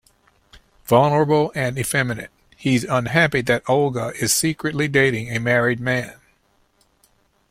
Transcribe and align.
Vulnerable 0.85 1.51
and 1.53 1.77
effeminate, 1.77 2.31
he's 2.57 2.83
unhappy 2.85 3.41
that 3.41 3.61
Olga 3.69 4.11
is 4.19 4.33
secretly 4.33 4.87
dating 4.87 5.29
a 5.29 5.39
married 5.39 5.79
man. 5.79 6.15